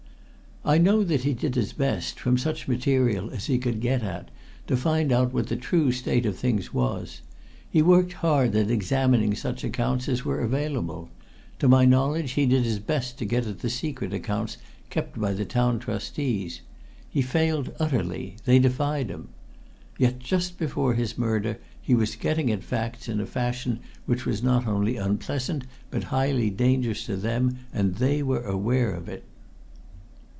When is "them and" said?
27.15-27.95